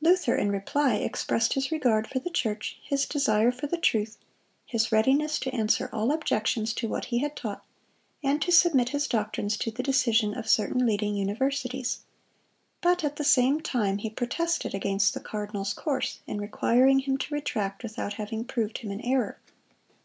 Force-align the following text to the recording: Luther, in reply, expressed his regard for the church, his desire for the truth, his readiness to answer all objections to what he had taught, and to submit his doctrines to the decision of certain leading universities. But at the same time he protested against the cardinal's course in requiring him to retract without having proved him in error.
Luther, 0.00 0.34
in 0.34 0.50
reply, 0.50 0.94
expressed 0.96 1.52
his 1.52 1.70
regard 1.70 2.08
for 2.08 2.18
the 2.18 2.30
church, 2.30 2.80
his 2.82 3.06
desire 3.06 3.52
for 3.52 3.68
the 3.68 3.76
truth, 3.78 4.18
his 4.66 4.90
readiness 4.90 5.38
to 5.38 5.54
answer 5.54 5.88
all 5.92 6.10
objections 6.10 6.72
to 6.72 6.88
what 6.88 7.04
he 7.04 7.18
had 7.18 7.36
taught, 7.36 7.64
and 8.24 8.42
to 8.42 8.50
submit 8.50 8.88
his 8.88 9.06
doctrines 9.06 9.56
to 9.58 9.70
the 9.70 9.84
decision 9.84 10.34
of 10.34 10.48
certain 10.48 10.84
leading 10.84 11.14
universities. 11.14 12.00
But 12.80 13.04
at 13.04 13.14
the 13.14 13.22
same 13.22 13.60
time 13.60 13.98
he 13.98 14.10
protested 14.10 14.74
against 14.74 15.14
the 15.14 15.20
cardinal's 15.20 15.72
course 15.74 16.18
in 16.26 16.38
requiring 16.40 16.98
him 16.98 17.16
to 17.16 17.32
retract 17.34 17.84
without 17.84 18.14
having 18.14 18.44
proved 18.46 18.78
him 18.78 18.90
in 18.90 19.00
error. 19.02 19.38